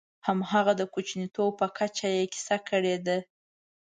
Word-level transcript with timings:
همغه 0.27 0.73
د 0.79 0.81
کوچنیتوب 0.93 1.51
په 1.59 1.67
کچه 1.77 2.07
یې 2.15 2.23
کیسه 2.33 2.57
کړې 2.69 2.95
ده. 3.05 3.17